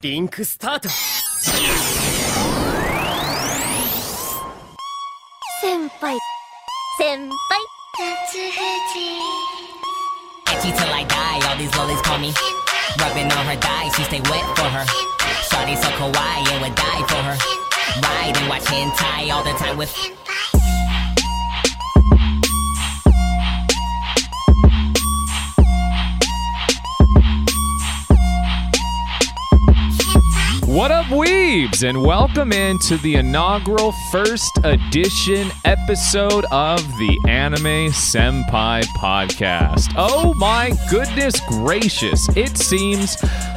[0.00, 1.02] リンクスタート先
[6.00, 6.16] 輩
[7.00, 7.34] 先輩
[10.52, 12.32] Itchy till I die, all these lollies call me.
[13.00, 14.84] Rubbing on her thighs, she stay wet for her.
[15.50, 17.36] Shawty so kawaii, and would die for her.
[18.00, 19.92] Ride and watch hentai all the time with.
[30.78, 38.84] What up, weebs, and welcome into the inaugural first edition episode of the Anime Senpai
[38.96, 39.92] podcast.
[39.96, 43.16] Oh my goodness gracious, it seems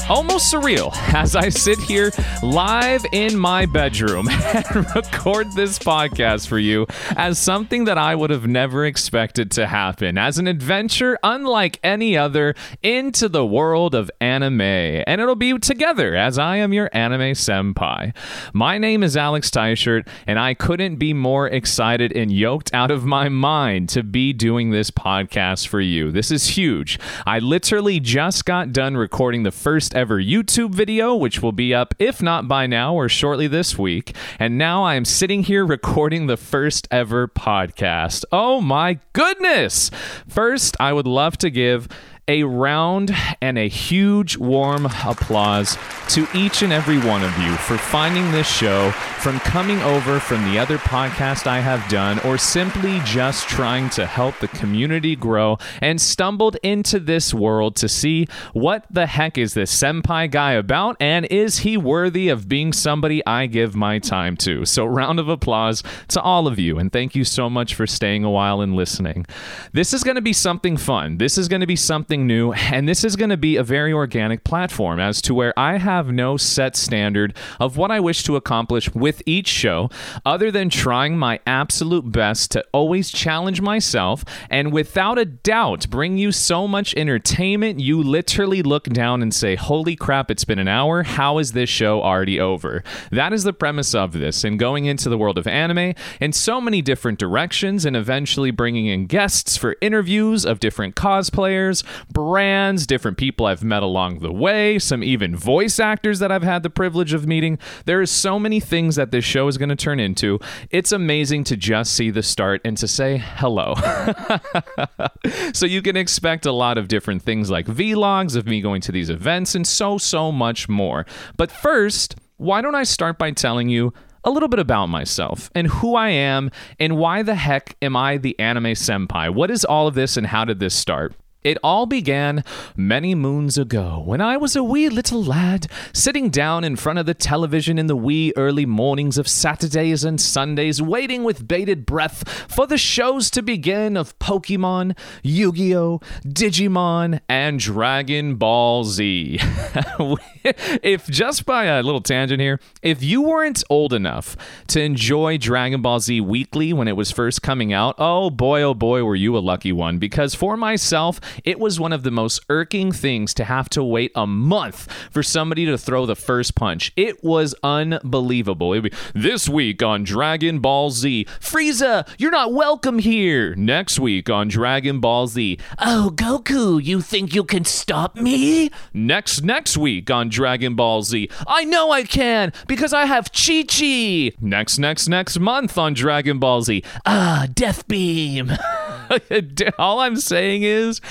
[0.10, 2.12] almost surreal as I sit here
[2.44, 8.30] live in my bedroom and record this podcast for you as something that I would
[8.30, 14.09] have never expected to happen, as an adventure unlike any other into the world of
[14.20, 14.62] anime.
[14.62, 18.14] And it'll be together as I am your anime senpai.
[18.54, 23.06] My name is Alex Teichert, and I couldn't be more excited and yoked out of
[23.06, 26.12] my mind to be doing this podcast for you.
[26.12, 27.00] This is huge.
[27.25, 31.94] I literally just got done recording the first ever YouTube video, which will be up,
[31.99, 34.16] if not by now or shortly this week.
[34.39, 38.25] And now I am sitting here recording the first ever podcast.
[38.31, 39.91] Oh my goodness!
[40.27, 41.88] First, I would love to give
[42.32, 47.78] a round and a huge warm applause to each and every one of you for
[47.78, 53.02] finding this show, from coming over from the other podcast I have done, or simply
[53.04, 58.86] just trying to help the community grow and stumbled into this world to see what
[58.90, 63.48] the heck is this senpai guy about and is he worthy of being somebody I
[63.48, 64.64] give my time to.
[64.64, 68.24] So, round of applause to all of you, and thank you so much for staying
[68.24, 69.26] a while and listening.
[69.74, 71.18] This is going to be something fun.
[71.18, 73.94] This is going to be something new, and this is going to be a very
[73.94, 78.36] organic platform as to where I have no set standard of what I wish to
[78.36, 79.89] accomplish with each show,
[80.25, 86.18] other than trying my absolute best to always challenge myself and without a doubt bring
[86.18, 90.67] you so much entertainment you literally look down and say, Holy crap, it's been an
[90.67, 91.03] hour.
[91.03, 92.84] How is this show already over?
[93.12, 96.62] That is the premise of this, and going into the world of anime in so
[96.62, 103.17] many different directions, and eventually bringing in guests for interviews of different cosplayers, brands, different
[103.17, 107.13] people I've met along the way, some even voice actors that I've had the privilege
[107.13, 107.59] of meeting.
[107.85, 110.40] There is so many things that this show is going to turn into.
[110.69, 113.75] It's amazing to just see the start and to say hello.
[115.53, 118.91] so you can expect a lot of different things like vlogs of me going to
[118.91, 121.06] these events and so, so much more.
[121.38, 125.67] But first, why don't I start by telling you a little bit about myself and
[125.67, 129.34] who I am and why the heck am I the anime senpai?
[129.34, 131.13] What is all of this and how did this start?
[131.44, 132.44] It all began
[132.75, 137.07] many moons ago when I was a wee little lad sitting down in front of
[137.07, 142.29] the television in the wee early mornings of Saturdays and Sundays, waiting with bated breath
[142.47, 149.40] for the shows to begin of Pokemon, Yu Gi Oh!, Digimon, and Dragon Ball Z.
[150.84, 154.38] if just by a little tangent here, if you weren't old enough
[154.68, 158.75] to enjoy Dragon Ball Z weekly when it was first coming out, oh boy, oh
[158.75, 159.97] boy, were you a lucky one.
[159.97, 164.12] Because for myself, it was one of the most irking things to have to wait
[164.16, 166.92] a month for somebody to throw the first punch.
[166.96, 168.80] It was unbelievable.
[168.81, 173.56] Be this week on Dragon Ball Z, Frieza, you're not welcome here.
[173.56, 178.70] Next week on Dragon Ball Z, oh Goku, you think you can stop me?
[178.94, 183.64] Next next week on Dragon Ball Z, I know I can because I have Chi
[183.64, 184.31] Chi.
[184.40, 188.52] Next next next month on Dragon Ball Z, ah, Death Beam.
[189.78, 191.02] All I'm saying is,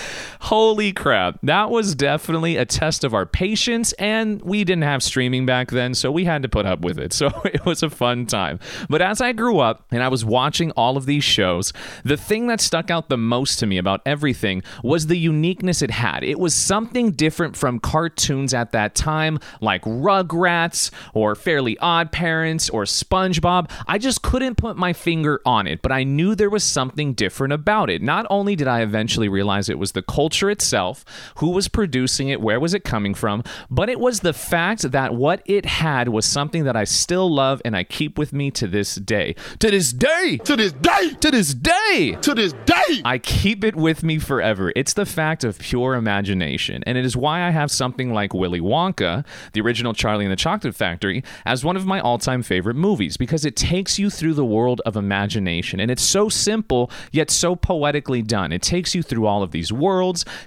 [0.40, 5.46] holy crap, that was definitely a test of our patience, and we didn't have streaming
[5.46, 7.12] back then, so we had to put up with it.
[7.20, 8.60] So it was a fun time.
[8.88, 11.70] But as I grew up and I was watching all of these shows,
[12.02, 15.90] the thing that stuck out the most to me about everything was the uniqueness it
[15.90, 16.24] had.
[16.24, 22.70] It was something different from cartoons at that time, like Rugrats or Fairly Odd Parents
[22.70, 23.70] or SpongeBob.
[23.86, 27.52] I just couldn't put my finger on it, but I knew there was something different
[27.52, 28.00] about it.
[28.00, 31.04] Not only did I eventually realize it was the culture itself,
[31.36, 35.14] who was producing it, where was it coming from, but it was the fact that
[35.14, 38.66] what it had was something that I still love and I keep with me to
[38.66, 39.34] this day.
[39.58, 40.38] To this day!
[40.44, 41.10] To this day!
[41.20, 42.16] To this day!
[42.20, 43.02] To this day!
[43.04, 44.72] I keep it with me forever.
[44.76, 48.60] It's the fact of pure imagination, and it is why I have something like Willy
[48.60, 52.76] Wonka, the original Charlie and the Chocolate Factory, as one of my all time favorite
[52.76, 57.30] movies because it takes you through the world of imagination, and it's so simple yet
[57.30, 58.52] so poetically done.
[58.52, 59.89] It takes you through all of these worlds,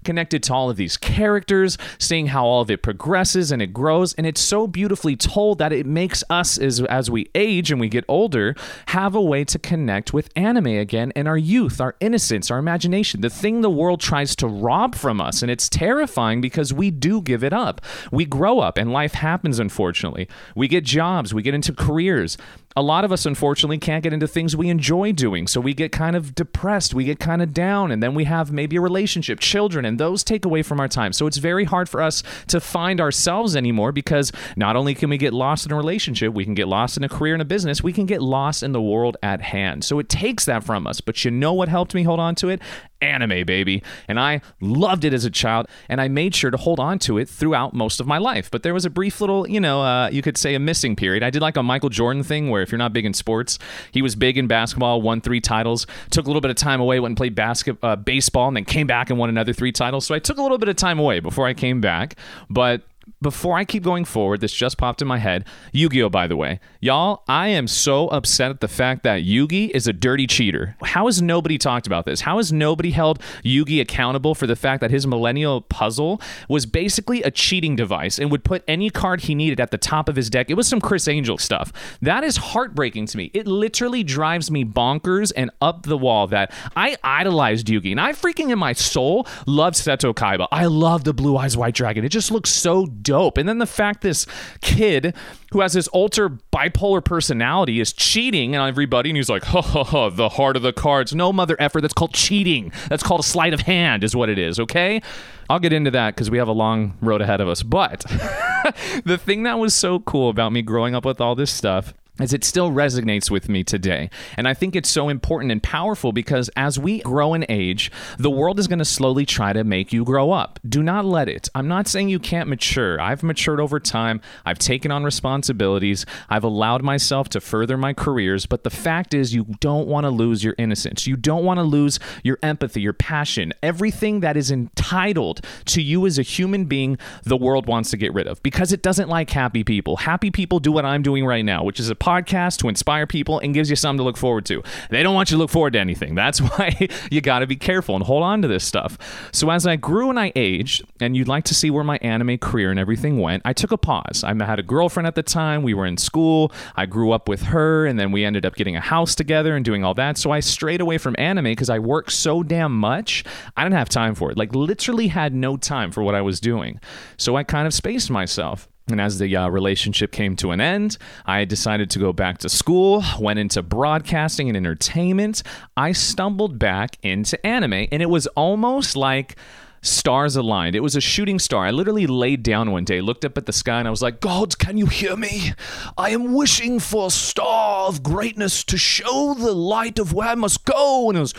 [0.04, 4.14] connected to all of these characters, seeing how all of it progresses and it grows,
[4.14, 7.90] and it's so beautifully told that it makes us as as we age and we
[7.90, 8.56] get older
[8.88, 13.22] have a way to connect with anime again and our youth, our innocence, our imagination,
[13.22, 17.22] the thing the world tries to rob from us, and it's terrifying because we do
[17.22, 17.82] give it up.
[18.12, 20.28] We grow up and life happens unfortunately.
[20.56, 22.38] We get jobs, we get into careers
[22.76, 25.48] a lot of us unfortunately can't get into things we enjoy doing.
[25.48, 28.52] So we get kind of depressed we get kind of down and then we have
[28.52, 31.14] maybe a relationship children and those take away from our time.
[31.14, 35.18] So it's very hard for us to find ourselves anymore because not only can we
[35.18, 37.84] get lost in a relationship we can get lost in a career and a business
[37.84, 39.84] we can get lost in the world at hand.
[39.84, 42.50] So it takes that from us but you know what helped me hold on to
[42.50, 42.62] it
[43.04, 43.84] anime, baby.
[44.08, 47.18] And I loved it as a child, and I made sure to hold on to
[47.18, 48.50] it throughout most of my life.
[48.50, 51.24] But there was a brief little, you know, uh, you could say a missing period.
[51.24, 53.60] I did like a Michael Jordan thing where if you're not big in sports,
[53.92, 57.00] he was big in basketball, won three titles, took a little bit of time away,
[57.00, 60.06] went and played basket, uh, baseball, and then came back and won another three titles.
[60.06, 62.16] So I took a little bit of time away before I came back.
[62.50, 62.84] But
[63.22, 65.46] before I keep going forward, this just popped in my head.
[65.72, 66.10] Yu Gi Oh!
[66.10, 66.60] by the way.
[66.84, 70.76] Y'all, I am so upset at the fact that Yugi is a dirty cheater.
[70.84, 72.20] How has nobody talked about this?
[72.20, 76.20] How has nobody held Yugi accountable for the fact that his millennial puzzle
[76.50, 80.10] was basically a cheating device and would put any card he needed at the top
[80.10, 80.50] of his deck?
[80.50, 81.72] It was some Criss Angel stuff.
[82.02, 83.32] That is heartbreaking to me.
[83.34, 88.12] It literally drives me bonkers and up the wall that I idolized Yugi and I
[88.12, 90.50] freaking in my soul love Seto Kaiba.
[90.52, 92.04] I love the Blue Eyes White Dragon.
[92.04, 93.38] It just looks so dope.
[93.38, 94.26] And then the fact this
[94.60, 95.16] kid
[95.54, 96.32] who has this ultra
[96.74, 100.62] bipolar personality is cheating on everybody, and he's like, ha ha ha, the heart of
[100.62, 101.14] the cards.
[101.14, 101.82] No mother effort.
[101.82, 102.72] That's called cheating.
[102.90, 105.02] That's called a sleight of hand, is what it is, okay?
[105.50, 107.64] I'll get into that because we have a long road ahead of us.
[107.64, 108.02] But
[109.06, 112.32] the thing that was so cool about me growing up with all this stuff as
[112.32, 114.10] it still resonates with me today.
[114.38, 118.30] And I think it's so important and powerful because as we grow in age, the
[118.30, 120.60] world is going to slowly try to make you grow up.
[120.68, 121.50] Do not let it.
[121.56, 123.02] I'm not saying you can't mature.
[123.02, 124.22] I've matured over time.
[124.46, 126.06] I've taken on responsibilities.
[126.30, 128.46] I've allowed myself to further my careers.
[128.46, 131.08] But the fact is, you don't want to lose your innocence.
[131.08, 136.06] You don't want to lose your empathy, your passion, everything that is entitled to you
[136.06, 139.32] as a human being, the world wants to get rid of because it doesn't like
[139.32, 139.98] happy people.
[139.98, 143.40] Happy people do what I'm doing right now, which is a podcast to inspire people
[143.40, 144.62] and gives you something to look forward to.
[144.90, 146.16] They don't want you to look forward to anything.
[146.24, 148.98] That's why you got to be careful and hold on to this stuff.
[149.32, 152.38] So as I grew and I aged, and you'd like to see where my anime
[152.38, 154.24] career and everything went, I took a pause.
[154.24, 155.64] I had a girlfriend at the time.
[155.64, 156.52] We were in school.
[156.76, 159.64] I grew up with her, and then we ended up getting a house together and
[159.64, 160.18] doing all that.
[160.18, 163.24] So I strayed away from anime because I worked so damn much.
[163.56, 164.38] I didn't have time for it.
[164.38, 166.80] Like literally had no time for what I was doing.
[167.18, 168.68] So I kind of spaced myself.
[168.90, 172.50] And as the uh, relationship came to an end, I decided to go back to
[172.50, 175.42] school, went into broadcasting and entertainment.
[175.78, 179.38] I stumbled back into anime, and it was almost like
[179.84, 180.76] stars aligned.
[180.76, 181.66] It was a shooting star.
[181.66, 184.20] I literally laid down one day, looked up at the sky, and I was like,
[184.20, 185.54] God, can you hear me?
[185.98, 190.36] I am wishing for a star of greatness to show the light of where I
[190.36, 191.10] must go.
[191.10, 191.34] And it was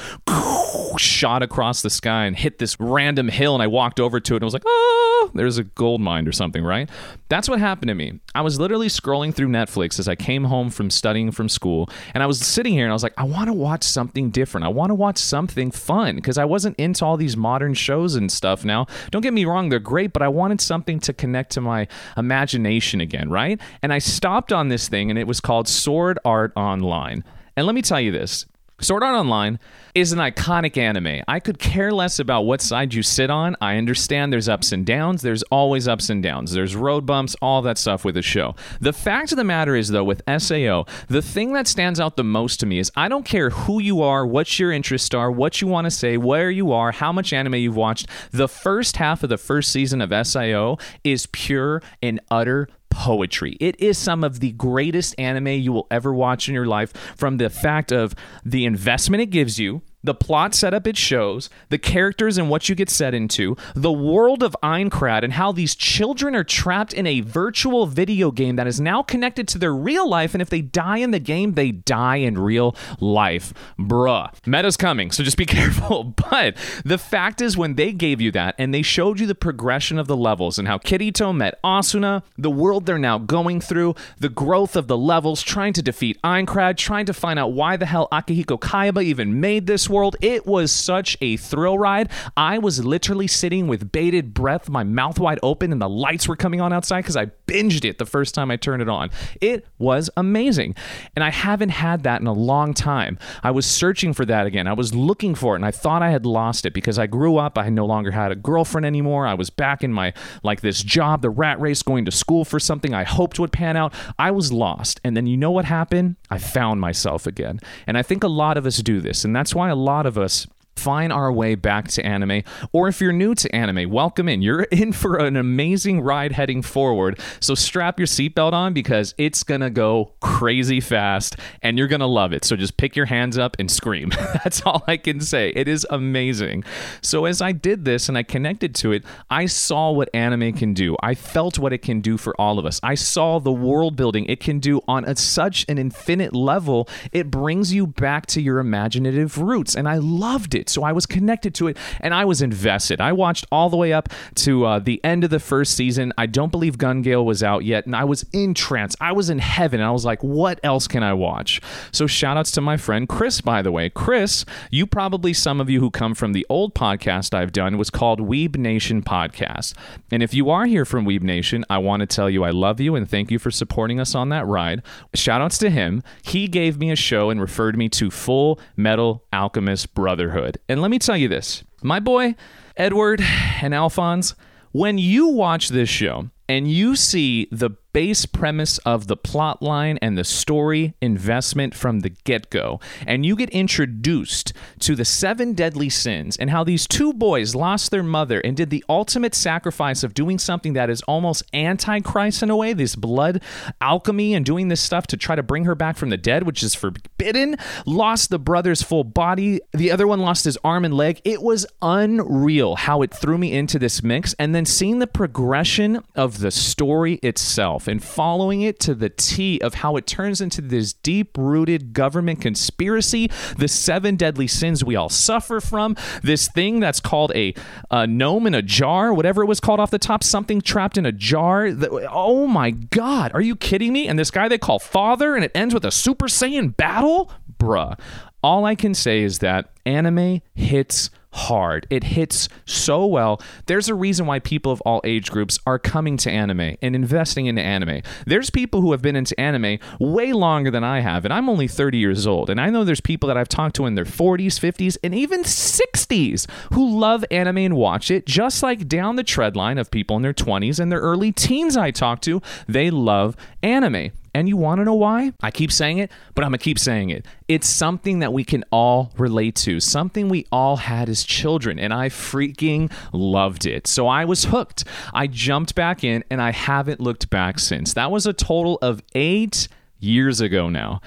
[1.01, 3.55] shot across the sky and hit this random hill.
[3.55, 6.29] And I walked over to it and I was like, oh, there's a gold mine
[6.29, 6.89] or something, right?
[7.29, 8.21] That's what happened to me.
[8.35, 11.89] I was literally scrolling through Netflix as I came home from studying from school.
[12.13, 14.65] And I was sitting here and I was like, I want to watch something different.
[14.65, 18.31] I want to watch something fun because I wasn't into all these modern shows and
[18.35, 18.87] stuff now.
[19.11, 23.01] Don't get me wrong, they're great, but I wanted something to connect to my imagination
[23.01, 23.61] again, right?
[23.83, 27.25] And I stopped on this thing and it was called Sword Art Online.
[27.57, 28.47] And let me tell you this
[28.81, 29.61] Sword Art Online
[29.95, 31.23] is an iconic anime.
[31.29, 33.55] I could care less about what side you sit on.
[33.61, 35.23] I understand there's ups and downs.
[35.23, 36.51] There's always ups and downs.
[36.51, 38.57] There's road bumps, all that stuff with the show.
[38.81, 42.25] The fact of the matter is, though, with SAO, the thing that stands out the
[42.25, 45.61] most to me is I don't care who you are, what your interests are, what
[45.61, 48.09] you want to say, where you are, how much anime you've watched.
[48.33, 53.57] The first half of the first season of SAO is pure and utter poetry.
[53.61, 57.39] It is some of the greatest anime you will ever watch in your life from
[57.39, 62.39] the fact of the investment it gives you, the plot setup it shows, the characters
[62.39, 66.45] and what you get set into, the world of Aincrad and how these children are
[66.45, 70.35] trapped in a virtual video game that is now connected to their real life.
[70.35, 73.55] And if they die in the game, they die in real life.
[73.79, 74.33] Bruh.
[74.47, 76.05] Meta's coming, so just be careful.
[76.05, 79.99] But the fact is, when they gave you that and they showed you the progression
[79.99, 84.29] of the levels and how Kirito met Asuna, the world they're now going through, the
[84.29, 88.09] growth of the levels, trying to defeat Aincrad, trying to find out why the hell
[88.13, 90.17] Akihiko Kayaba even made this World.
[90.21, 92.11] It was such a thrill ride.
[92.37, 96.37] I was literally sitting with bated breath, my mouth wide open, and the lights were
[96.37, 99.11] coming on outside because I binged it the first time I turned it on.
[99.41, 100.75] It was amazing.
[101.15, 103.19] And I haven't had that in a long time.
[103.43, 104.67] I was searching for that again.
[104.67, 107.37] I was looking for it and I thought I had lost it because I grew
[107.37, 107.57] up.
[107.57, 109.27] I no longer had a girlfriend anymore.
[109.27, 112.59] I was back in my, like, this job, the rat race, going to school for
[112.59, 113.95] something I hoped would pan out.
[114.19, 115.01] I was lost.
[115.05, 116.17] And then you know what happened?
[116.31, 117.61] I found myself again.
[117.87, 119.25] And I think a lot of us do this.
[119.25, 122.43] And that's why a lot of us find our way back to anime.
[122.73, 124.43] Or if you're new to anime, welcome in.
[124.43, 127.19] You're in for an amazing ride heading forward.
[127.41, 132.01] So strap your seatbelt on because it's going to go crazy fast and you're going
[132.01, 132.45] to love it.
[132.45, 134.11] So just pick your hands up and scream.
[134.45, 135.51] That's all I can say.
[135.51, 136.65] It is amazing.
[137.01, 140.75] So as I did this and I connected to it, I saw what anime can
[140.75, 140.97] do.
[141.03, 142.81] I felt what it can do for all of us.
[142.83, 146.89] I saw the world building it can do on a, such an infinite level.
[147.13, 150.71] It brings you back to your imaginative roots and I loved it it.
[150.71, 153.01] So I was connected to it and I was invested.
[153.01, 156.13] I watched all the way up to uh, the end of the first season.
[156.17, 158.97] I don't believe Gun Gale was out yet, and I was in trance.
[159.01, 161.61] I was in heaven, and I was like, what else can I watch?
[161.93, 163.91] So shout outs to my friend Chris, by the way.
[163.91, 167.91] Chris, you probably, some of you who come from the old podcast I've done, was
[167.91, 169.75] called Weeb Nation Podcast.
[170.11, 172.81] And if you are here from Weeb Nation, I want to tell you I love
[172.81, 174.83] you and thank you for supporting us on that ride.
[175.15, 176.03] Shout outs to him.
[176.23, 180.63] He gave me a show and referred me to Full Metal Alchemist Brotherhood good.
[180.69, 182.35] And let me tell you this my boy,
[182.77, 183.23] Edward
[183.63, 184.35] and Alphonse,
[184.73, 189.99] when you watch this show and you see the base premise of the plot line
[190.03, 192.81] and the story investment from the get go.
[193.07, 197.93] And you get introduced to the seven deadly sins and how these two boys lost
[197.93, 202.51] their mother and did the ultimate sacrifice of doing something that is almost antichrist in
[202.51, 203.41] a way, this blood
[203.81, 206.65] alchemy and doing this stuff to try to bring her back from the dead, which
[206.65, 207.57] is forbidden.
[207.87, 209.61] Lost the brother's full body.
[209.73, 211.21] The other one lost his arm and leg.
[211.25, 214.35] It was unreal how it threw me into this mix.
[214.37, 219.61] And then seeing the progression of the story itself and following it to the T
[219.61, 224.97] of how it turns into this deep rooted government conspiracy, the seven deadly sins we
[224.97, 227.55] all suffer from, this thing that's called a,
[227.91, 231.07] a gnome in a jar, whatever it was called off the top, something trapped in
[231.07, 231.69] a jar.
[232.11, 234.09] oh my God, are you kidding me?
[234.09, 237.31] And this guy they call Father, and it ends with a Super Saiyan battle?
[237.59, 237.99] Bruh.
[238.43, 241.87] All I can say is that anime hits hard.
[241.91, 243.41] It hits so well.
[243.67, 247.47] There's a reason why people of all age groups are coming to anime and investing
[247.47, 248.03] into anime.
[248.27, 251.69] There's people who have been into anime way longer than I have, and I'm only
[251.69, 252.51] 30 years old.
[252.51, 255.43] And I know there's people that I've talked to in their 40s, 50s, and even
[255.43, 260.17] 60s who love anime and watch it, just like down the tread line of people
[260.17, 262.41] in their 20s and their early teens I talk to.
[262.69, 264.13] They love anime.
[264.35, 265.33] And you want to know why?
[265.43, 267.25] I keep saying it, but I'm going to keep saying it.
[267.47, 271.95] It's something that we can all relate to, something we all had as children, and
[271.95, 273.87] I freaking loved it.
[273.87, 274.85] So I was hooked.
[275.13, 277.95] I jumped back in, and I haven't looked back since.
[277.95, 279.69] That was a total of eight
[280.01, 281.01] years ago now.